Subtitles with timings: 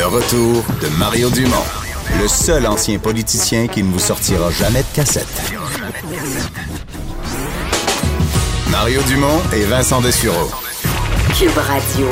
[0.00, 1.66] Le retour de Mario Dumont,
[2.22, 5.52] le seul ancien politicien qui ne vous sortira jamais de cassette.
[8.70, 10.48] Mario Dumont et Vincent Dessureau.
[11.38, 12.06] Cube Radio.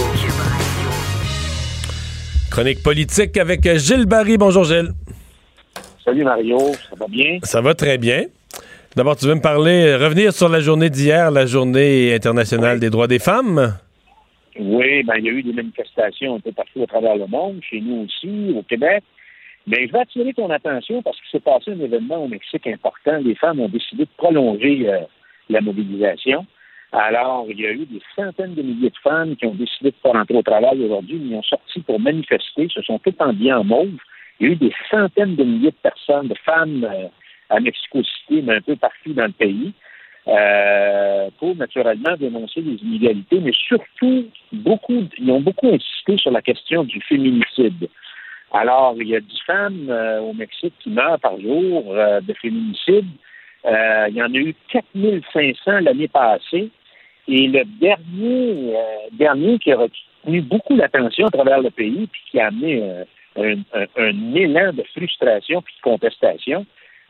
[2.51, 4.37] Chronique politique avec Gilles Barry.
[4.37, 4.93] Bonjour Gilles.
[6.05, 6.59] Salut Mario,
[6.91, 7.38] ça va bien?
[7.43, 8.24] Ça va très bien.
[8.96, 13.07] D'abord, tu veux me parler, revenir sur la journée d'hier, la journée internationale des droits
[13.07, 13.79] des femmes?
[14.59, 17.61] Oui, ben, il y a eu des manifestations un peu partout à travers le monde,
[17.62, 19.05] chez nous aussi, au Québec.
[19.66, 23.19] Mais je vais attirer ton attention parce qu'il s'est passé un événement au Mexique important.
[23.19, 25.01] Les femmes ont décidé de prolonger euh,
[25.49, 26.47] la mobilisation.
[26.91, 29.97] Alors, il y a eu des centaines de milliers de femmes qui ont décidé de
[29.97, 33.35] ne pas rentrer au travail aujourd'hui, mais ont sorti pour manifester, se sont toutes en
[33.35, 33.99] bien en mauve.
[34.41, 37.09] Il y a eu des centaines de milliers de personnes, de femmes euh,
[37.51, 39.73] à Mexico City, mais un peu partout dans le pays,
[40.29, 46.43] euh, pour naturellement dénoncer les inégalités, mais surtout, beaucoup, ils ont beaucoup insisté sur la
[46.43, 47.88] question du féminicide.
[48.52, 53.07] Alors, il y a 10 femmes euh, au Mexique qui meurent par jour de féminicide.
[53.65, 56.70] il y en a eu 4500 l'année passée.
[57.29, 62.23] Et le dernier, euh, dernier qui a retenu beaucoup l'attention à travers le pays, puis
[62.30, 62.82] qui a amené
[63.37, 63.57] euh,
[63.96, 66.65] un, élan de frustration puis de contestation,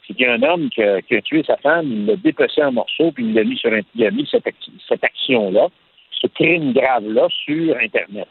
[0.09, 2.73] c'est qu'il y a un homme qui a, tué sa femme, il l'a dépecé en
[2.73, 4.49] morceaux, puis il l'a mis sur il a mis cette,
[4.89, 5.69] cette action-là,
[6.11, 8.27] ce crime grave-là, sur Internet.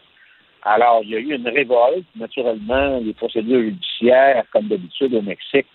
[0.64, 2.06] Alors, il y a eu une révolte.
[2.16, 5.68] Naturellement, les procédures judiciaires, comme d'habitude au Mexique,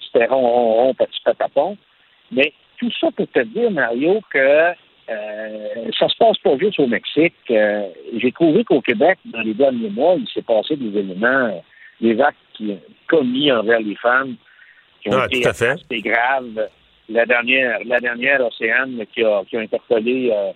[0.00, 1.76] c'était rond, rond, rond, petit patapon.
[2.30, 6.86] Mais tout ça pour te dire, Mario, que euh, ça se passe pas juste au
[6.86, 7.34] Mexique.
[7.50, 11.62] Euh, j'ai trouvé qu'au Québec, dans les derniers mois, il s'est passé des éléments,
[12.00, 12.38] des actes
[13.08, 14.36] commis envers les femmes
[15.02, 16.68] qui ont ah, été assez graves.
[17.08, 20.52] La dernière, la dernière Océane qui a, qui a interpellé euh,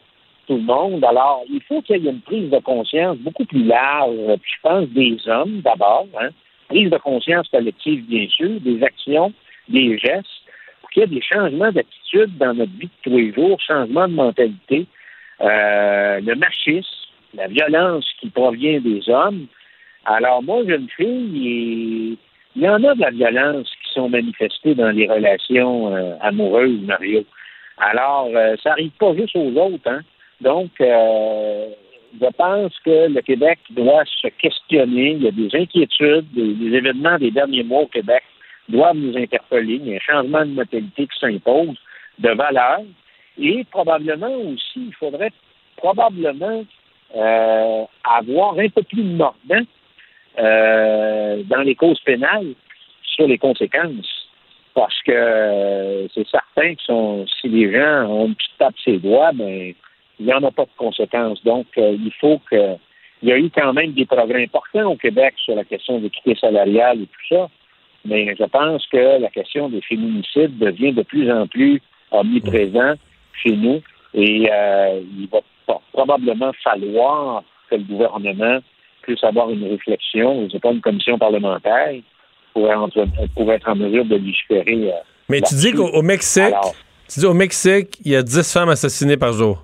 [0.46, 1.04] tout le monde.
[1.04, 4.60] Alors, il faut qu'il y ait une prise de conscience beaucoup plus large, puis je
[4.62, 6.28] pense des hommes d'abord, hein,
[6.68, 9.32] prise de conscience collective, bien sûr, des actions,
[9.68, 10.28] des gestes,
[10.94, 14.14] qu'il y a des changements d'attitude dans notre vie de tous les jours, changement de
[14.14, 14.86] mentalité,
[15.40, 16.88] euh, le machisme,
[17.34, 19.46] la violence qui provient des hommes.
[20.06, 22.16] Alors moi, jeune fille,
[22.56, 26.80] il y en a de la violence qui sont manifestées dans les relations euh, amoureuses,
[26.82, 27.24] Mario.
[27.78, 30.00] Alors, euh, ça n'arrive pas juste aux autres, hein.
[30.40, 35.12] Donc, je pense que le Québec doit se questionner.
[35.12, 38.22] Il y a des inquiétudes, des événements des derniers mois au Québec
[38.68, 39.74] doivent nous interpeller.
[39.74, 41.76] Il y a un changement de mentalité qui s'impose,
[42.18, 42.80] de valeur.
[43.38, 45.32] Et probablement aussi, il faudrait
[45.76, 46.64] probablement
[47.16, 49.64] euh, avoir un peu plus de mordant
[50.38, 52.54] euh, dans les causes pénales
[53.02, 54.28] sur les conséquences.
[54.74, 59.32] Parce que euh, c'est certain que sont, si les gens ont une tape ses doigts,
[59.32, 59.72] ben,
[60.18, 61.42] il n'y en a pas de conséquences.
[61.44, 62.76] Donc, il faut que.
[63.22, 66.04] Il y a eu quand même des progrès importants au Québec sur la question de
[66.04, 67.48] l'équité salariale et tout ça
[68.04, 71.80] mais je pense que la question des féminicides devient de plus en plus
[72.10, 72.94] omniprésent
[73.32, 73.80] chez nous
[74.12, 75.40] et euh, il va
[75.92, 78.58] probablement falloir que le gouvernement
[79.04, 81.94] puisse avoir une réflexion, je sais pas, une commission parlementaire
[82.52, 84.92] pour, être en mesure de légiférer.
[84.92, 84.96] Euh,
[85.28, 86.54] mais tu dis qu'au Mexique,
[87.08, 89.58] tu dis au Mexique, il y a 10 femmes assassinées par jour.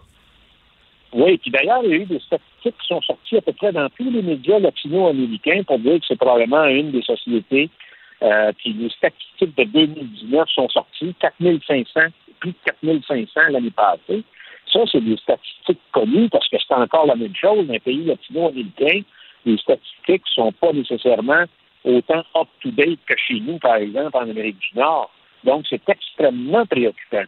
[1.12, 3.72] Oui, puis d'ailleurs, il y a eu des statistiques qui sont sorties à peu près
[3.72, 7.68] dans tous les médias latino-américains pour dire que c'est probablement une des sociétés
[8.22, 12.00] euh, puis les statistiques de 2019 sont sorties, 4500,
[12.40, 14.22] plus de 4500 l'année passée.
[14.70, 17.66] Ça, c'est des statistiques connues parce que c'est encore la même chose.
[17.66, 19.02] Dans les pays latino-américains,
[19.44, 21.44] les statistiques ne sont pas nécessairement
[21.84, 25.10] autant up-to-date que chez nous, par exemple, en Amérique du Nord.
[25.44, 27.24] Donc, c'est extrêmement préoccupant.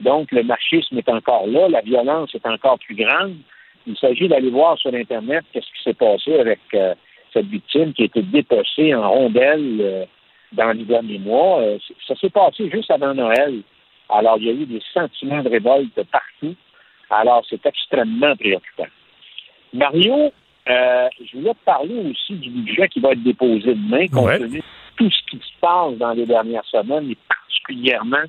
[0.00, 3.36] Donc, le machisme est encore là, la violence est encore plus grande.
[3.86, 6.94] Il s'agit d'aller voir sur Internet qu'est-ce qui s'est passé avec euh,
[7.32, 10.04] cette victime qui a été dépecée en rondelle euh,
[10.52, 11.60] dans les derniers mois.
[11.60, 13.62] Euh, ça s'est passé juste avant Noël.
[14.08, 16.54] Alors, il y a eu des sentiments de révolte partout.
[17.10, 18.88] Alors, c'est extrêmement préoccupant.
[19.72, 20.32] Mario,
[20.68, 24.58] euh, je voulais te parler aussi du budget qui va être déposé demain, compte tenu
[24.58, 24.64] de
[24.96, 28.24] tout ce qui se passe dans les dernières semaines, et particulièrement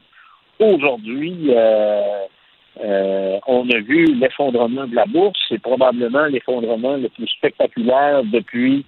[0.60, 5.40] aujourd'hui, euh, on a vu l'effondrement de la bourse.
[5.50, 8.86] C'est probablement l'effondrement le plus spectaculaire depuis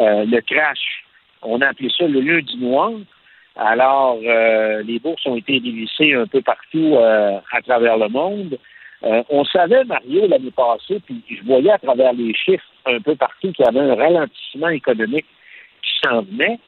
[0.00, 1.04] le crash.
[1.42, 2.92] On a appelé ça le lundi noir.
[3.54, 8.58] Alors, les bourses ont été dévissées un peu partout à travers le monde.
[9.02, 13.52] On savait, Mario, l'année passée, puis je voyais à travers les chiffres un peu partout
[13.52, 15.26] qu'il y avait un ralentissement économique
[15.82, 16.58] qui s'en venait.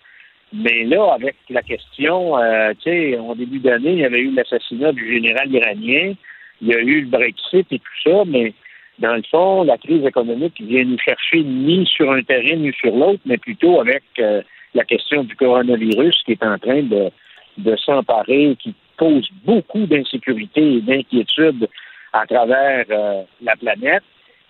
[0.53, 4.33] Mais là, avec la question, euh, tu sais, en début d'année, il y avait eu
[4.33, 6.15] l'assassinat du général iranien,
[6.61, 8.53] il y a eu le Brexit et tout ça, mais
[8.99, 12.95] dans le fond, la crise économique vient nous chercher ni sur un terrain ni sur
[12.95, 14.43] l'autre, mais plutôt avec euh,
[14.75, 17.11] la question du coronavirus qui est en train de,
[17.59, 21.69] de s'emparer, qui pose beaucoup d'insécurité et d'inquiétude
[22.13, 24.03] à travers euh, la planète.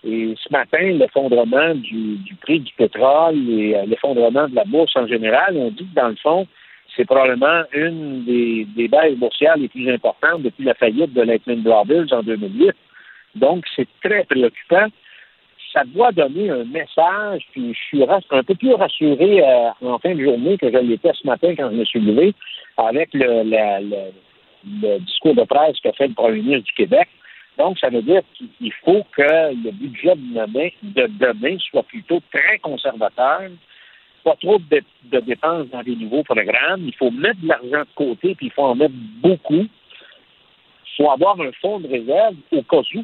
[0.03, 5.07] Et ce matin, l'effondrement du, prix du pétrole et euh, l'effondrement de la bourse en
[5.07, 6.47] général, on dit que dans le fond,
[6.95, 11.61] c'est probablement une des, des baisses boursières les plus importantes depuis la faillite de Lehman
[11.61, 12.71] Brothers en 2008.
[13.35, 14.87] Donc, c'est très préoccupant.
[15.71, 20.15] Ça doit donner un message, puis je suis un peu plus rassuré euh, en fin
[20.15, 22.33] de journée que je l'étais ce matin quand je me suis levé
[22.75, 23.43] avec le,
[24.65, 27.07] le discours de presse qu'a fait le premier ministre du Québec
[27.57, 33.41] donc, ça veut dire qu'il faut que le budget de demain, soit plutôt très conservateur,
[34.23, 36.83] pas trop de, dépenses dans des nouveaux programmes.
[36.85, 39.65] Il faut mettre de l'argent de côté, puis il faut en mettre beaucoup.
[39.65, 43.03] Il faut avoir un fonds de réserve au cas où.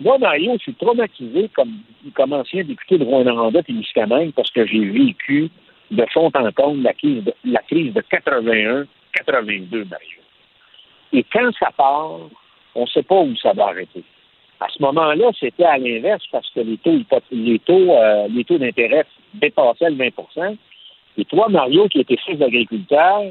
[0.00, 1.80] Moi, Mario, je suis traumatisé comme,
[2.14, 5.50] comme ancien député de Rwanda et Miscamingue parce que j'ai vécu
[5.90, 10.20] de fond en comble la crise de, la crise de 81-82, Mario.
[11.12, 12.20] Et quand ça part,
[12.74, 14.02] on ne sait pas où ça va arrêter.
[14.60, 16.98] À ce moment-là, c'était à l'inverse parce que les taux,
[17.32, 20.56] les taux, euh, les taux d'intérêt dépassaient le 20%
[21.16, 23.22] Et toi, Mario, qui était fils d'agriculteur,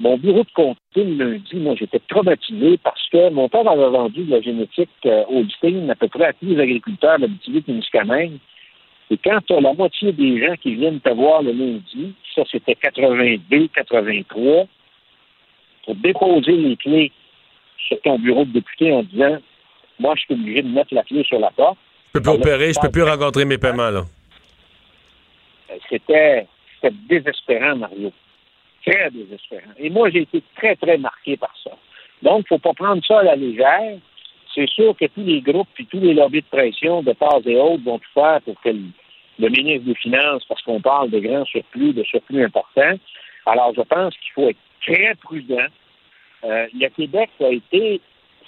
[0.00, 4.24] mon bureau de comté le lundi, moi, j'étais traumatisé parce que mon père avait vendu
[4.24, 8.38] de la génétique euh, Holstein à peu près à tous les agriculteurs d'habitude Témiscamingue.
[9.10, 12.42] Et quand tu as la moitié des gens qui viennent te voir le lundi, ça
[12.50, 14.64] c'était 82, 83,
[15.84, 17.12] pour déposer les clés
[17.76, 19.38] sur ton bureau de député en disant
[19.98, 21.78] Moi, je suis obligé de mettre la clé sur la porte.
[22.14, 24.04] Je peux plus opérer, je peux plus rencontrer mes paiements, là.
[25.70, 26.46] Euh, c'était,
[27.08, 28.12] désespérant, Mario.
[28.84, 29.72] Très désespérant.
[29.78, 31.70] Et moi, j'ai été très, très marqué par ça.
[32.22, 33.98] Donc, il ne faut pas prendre ça à la légère.
[34.54, 37.56] C'est sûr que tous les groupes et tous les lobbies de pression de part et
[37.56, 41.46] autres vont tout faire pour que le, ministre des Finances, parce qu'on parle de grands
[41.46, 42.98] surplus, de surplus importants.
[43.46, 45.66] Alors, je pense qu'il faut être très prudent
[46.44, 48.00] euh, le Québec a été,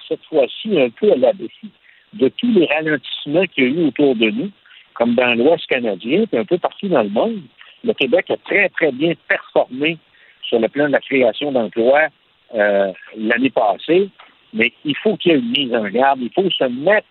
[0.08, 1.70] cette fois-ci, un peu à la défi
[2.12, 4.50] de tous les ralentissements qu'il y a eu autour de nous,
[4.94, 7.42] comme dans l'Ouest canadien, et un peu partout dans le monde.
[7.82, 9.98] Le Québec a très, très bien performé
[10.42, 12.08] sur le plan de la création d'emplois
[12.54, 14.08] euh, l'année passée,
[14.52, 16.20] mais il faut qu'il y ait une mise en garde.
[16.22, 17.06] Il faut se mettre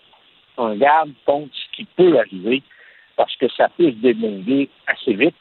[0.58, 2.62] en garde contre ce qui peut arriver,
[3.16, 5.36] parce que ça peut se débloquer assez vite.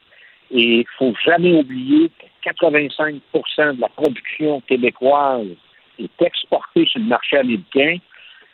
[0.53, 2.11] Et il ne faut jamais oublier
[2.45, 5.47] que 85% de la production québécoise
[5.99, 7.97] est exportée sur le marché américain.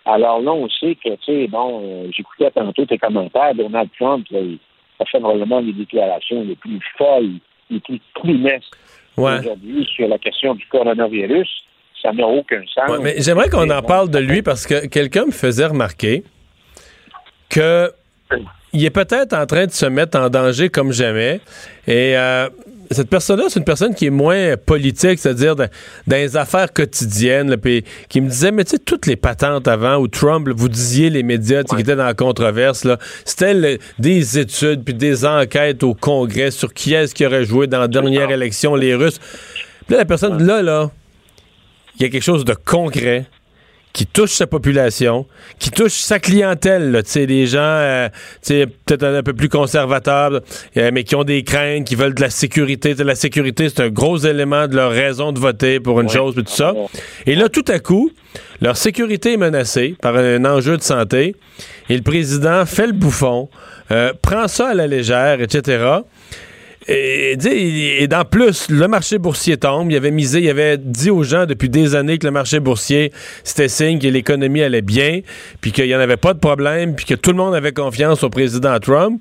[0.05, 4.27] Alors là, on sait que, tu sais, bon, euh, j'écoutais tantôt tes commentaires, Donald Trump,
[4.31, 4.59] il
[5.01, 7.35] a fait vraiment les déclarations les plus folles,
[7.71, 8.79] les plus trimestres
[9.17, 11.49] aujourd'hui sur la question du coronavirus.
[12.01, 13.01] Ça n'a aucun sens.
[13.03, 16.23] mais j'aimerais qu'on en parle de lui parce que quelqu'un me faisait remarquer
[17.51, 17.91] que
[18.73, 21.41] il est peut-être en train de se mettre en danger comme jamais.
[21.87, 22.49] Et euh,
[22.91, 25.69] cette personne-là, c'est une personne qui est moins politique, c'est-à-dire dans,
[26.07, 30.09] les affaires quotidiennes, puis qui me disait, mais tu sais, toutes les patentes avant où
[30.09, 32.87] Trump, vous disiez les médias qui étaient dans la controverse,
[33.25, 37.81] c'était des études puis des enquêtes au Congrès sur qui est-ce qui aurait joué dans
[37.81, 39.19] la dernière élection, les Russes.
[39.87, 40.91] Puis là, la personne, là, là,
[41.97, 43.27] il y a quelque chose de concret
[43.93, 45.27] qui touche sa population,
[45.59, 48.09] qui touche sa clientèle, tu sais, des gens, euh,
[48.47, 50.41] peut-être un, peu plus conservateurs,
[50.77, 52.95] euh, mais qui ont des craintes, qui veulent de la sécurité.
[52.95, 56.43] la sécurité, c'est un gros élément de leur raison de voter pour une chose, et
[56.43, 56.75] tout ça.
[57.27, 58.11] Et là, tout à coup,
[58.61, 61.35] leur sécurité est menacée par un enjeu de santé,
[61.89, 63.49] et le président fait le bouffon,
[63.91, 66.01] euh, prend ça à la légère, etc.
[66.89, 67.37] Et,
[68.03, 69.91] et dans plus, le marché boursier tombe.
[69.91, 73.13] Il avait misé, il avait dit aux gens depuis des années que le marché boursier,
[73.45, 75.21] c'était signe que l'économie allait bien,
[75.61, 78.23] puis qu'il n'y en avait pas de problème, puis que tout le monde avait confiance
[78.25, 79.21] au président Trump.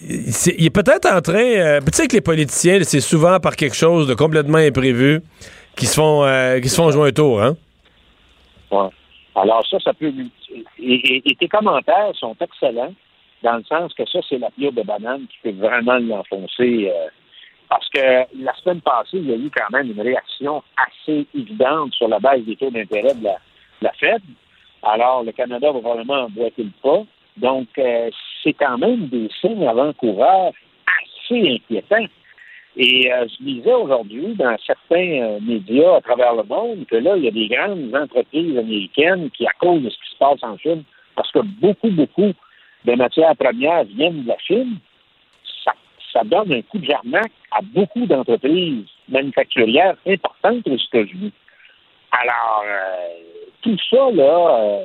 [0.00, 1.38] il est peut-être en train.
[1.38, 5.22] Euh, tu sais que les politiciens, c'est souvent par quelque chose de complètement imprévu
[5.74, 7.56] qui se font, euh, qui se font jouer un tour, hein?
[8.70, 8.88] Ouais.
[9.34, 10.12] Alors, ça, ça peut.
[10.78, 12.94] et tes commentaires sont excellents
[13.42, 16.90] dans le sens que ça, c'est la pire de banane qui peut vraiment l'enfoncer.
[16.90, 17.08] Euh,
[17.68, 18.00] parce que
[18.38, 22.18] la semaine passée, il y a eu quand même une réaction assez évidente sur la
[22.20, 23.24] base des taux d'intérêt de
[23.82, 24.22] la, Fed.
[24.82, 27.02] Alors, le Canada va probablement emboîter le pas.
[27.36, 28.10] Donc, euh,
[28.42, 30.52] c'est quand même des signes avant-coureurs
[30.86, 32.06] assez inquiétant.
[32.76, 37.24] Et euh, je lisais aujourd'hui dans certains médias à travers le monde que là, il
[37.24, 40.56] y a des grandes entreprises américaines qui, à cause de ce qui se passe en
[40.58, 40.84] Chine,
[41.16, 42.32] parce que beaucoup, beaucoup
[42.86, 44.78] de matières premières viennent de la Chine,
[46.12, 51.32] ça, donne un coup de jarnac à beaucoup d'entreprises manufacturières importantes aux États-Unis.
[52.10, 53.18] Alors, euh,
[53.60, 54.80] tout ça, là,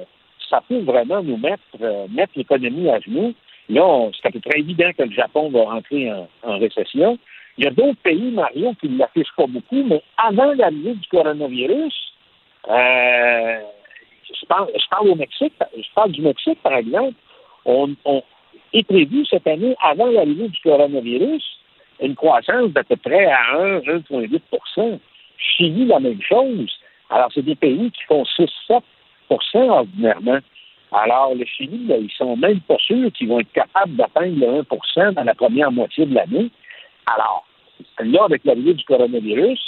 [0.50, 3.34] ça peut vraiment nous mettre, mettre l'économie à genoux.
[3.70, 7.18] Là, c'est à évident que le Japon va rentrer en récession.
[7.58, 11.08] Il y a d'autres pays, Mario, qui ne l'affichent pas beaucoup, mais avant l'arrivée du
[11.10, 11.94] coronavirus,
[12.70, 13.60] euh,
[14.26, 17.14] je parle au Mexique, je parle du Mexique, par exemple,
[17.66, 17.96] on,
[18.74, 21.44] est prévu cette année, avant l'arrivée du coronavirus,
[22.02, 25.00] une croissance d'à peu près à 1, 1,8
[25.38, 26.72] Chili, la même chose.
[27.10, 28.82] Alors, c'est des pays qui font 6-7%
[29.56, 30.40] ordinairement.
[30.92, 34.62] Alors, le Chili, là, ils sont même pas sûrs qu'ils vont être capables d'atteindre le
[34.62, 36.50] 1% dans la première moitié de l'année.
[37.08, 37.46] Alors,
[38.00, 39.60] là, avec l'arrivée du coronavirus,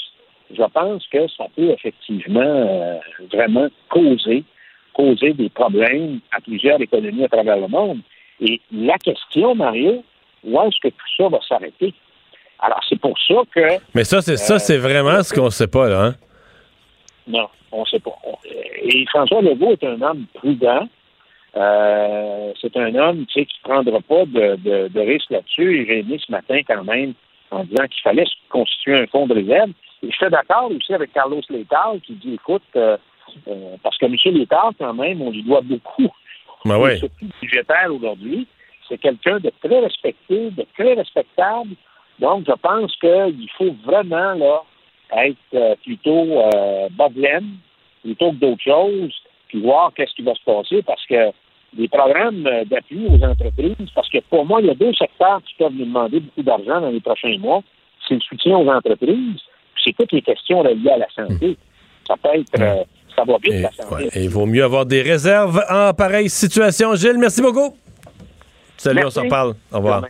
[0.51, 2.99] je pense que ça peut effectivement euh,
[3.31, 4.43] vraiment causer,
[4.93, 7.99] causer des problèmes à plusieurs économies à travers le monde.
[8.39, 10.03] Et la question, Mario,
[10.43, 11.93] où est-ce que tout ça va s'arrêter?
[12.59, 13.79] Alors, c'est pour ça que.
[13.93, 16.15] Mais ça, c'est ça, c'est vraiment ce qu'on ne sait pas, là, hein?
[17.27, 18.15] Non, on ne sait pas.
[18.83, 20.87] Et François Legault est un homme prudent.
[21.55, 25.81] Euh, c'est un homme tu sais, qui ne prendra pas de, de, de risque là-dessus.
[25.81, 27.13] Et j'ai dit ce matin quand même
[27.51, 29.69] en disant qu'il fallait constituer un fonds de réserve.
[30.01, 32.97] Et je suis d'accord aussi avec Carlos Létal qui dit écoute, euh,
[33.47, 34.15] euh, parce que M.
[34.35, 36.09] Létal, quand même, on lui doit beaucoup.
[36.65, 36.97] Ben ouais.
[36.97, 38.47] Surtout budgétaire aujourd'hui.
[38.87, 41.71] C'est quelqu'un de très respecté, de très respectable.
[42.19, 44.63] Donc, je pense qu'il faut vraiment là,
[45.17, 46.87] être euh, plutôt euh,
[48.03, 49.13] plutôt que d'autres choses,
[49.47, 51.31] puis voir qu'est-ce qui va se passer, parce que
[51.73, 55.41] des programmes euh, d'appui aux entreprises, parce que pour moi, il y a deux secteurs
[55.43, 57.61] qui peuvent nous demander beaucoup d'argent dans les prochains mois.
[58.07, 59.41] C'est le soutien aux entreprises,
[59.73, 61.57] puis c'est toutes les questions reliées à la santé.
[62.07, 62.61] Ça peut être...
[62.61, 62.83] Euh,
[63.15, 64.09] ça va vite, santé.
[64.15, 66.95] il vaut mieux avoir des réserves en pareille situation.
[66.95, 67.75] Gilles, merci beaucoup.
[68.77, 69.55] Salut, on s'en parle.
[69.71, 70.03] Au revoir.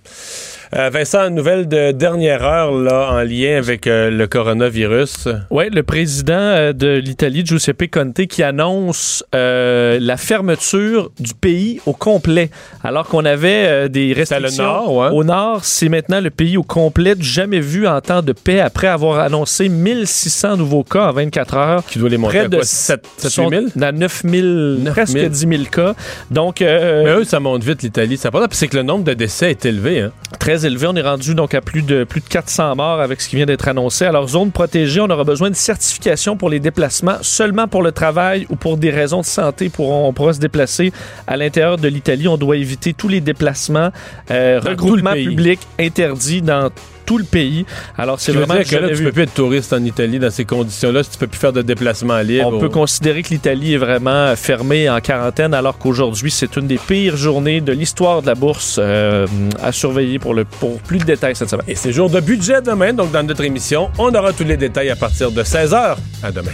[0.76, 5.28] Euh, Vincent, une nouvelle de dernière heure là, en lien avec euh, le coronavirus.
[5.52, 11.94] Oui, le président euh, de l'Italie, Giuseppe Conte, qui annonce la fermeture du pays au
[11.94, 12.50] complet.
[12.84, 17.14] Alors qu'on avait des restrictions le nord, au nord, c'est maintenant le pays au complet,
[17.20, 21.84] jamais vu en temps de paix après avoir annoncé 1600 nouveaux cas en 24 heures.
[21.86, 23.52] Qui doit les monter Près de 7, 000?
[23.82, 25.94] À 9 000, presque 10 000 cas.
[26.32, 28.18] Donc, Mais eux, ça monte vite, l'Italie.
[28.18, 30.02] C'est pas c'est que le nombre de décès est élevé.
[30.02, 30.12] Hein?
[30.40, 30.88] Très élevé.
[30.88, 33.46] On est rendu donc à plus de, plus de 400 morts avec ce qui vient
[33.46, 34.06] d'être annoncé.
[34.06, 38.46] Alors, zone protégée, on aura besoin de certification pour les déplacements, seulement pour le travail
[38.50, 39.72] ou pour des raisons de santé.
[39.78, 40.92] On pourra se déplacer
[41.28, 42.28] à l'intérieur de l'Italie.
[42.28, 43.90] On doit éviter tous les déplacements,
[44.32, 46.70] euh, regroupements publics interdits dans
[47.14, 47.64] tout le pays.
[47.96, 50.46] Alors, c'est vraiment dire que là, tu peux plus être touriste en Italie dans ces
[50.46, 52.52] conditions-là si tu peux plus faire de déplacement libre.
[52.52, 56.80] On peut considérer que l'Italie est vraiment fermée en quarantaine, alors qu'aujourd'hui, c'est une des
[56.80, 59.28] pires journées de l'histoire de la bourse euh,
[59.62, 61.68] à surveiller pour, le, pour plus de détails cette semaine.
[61.68, 64.90] Et c'est jour de budget demain, donc dans notre émission, on aura tous les détails
[64.90, 65.98] à partir de 16h.
[66.24, 66.52] À demain.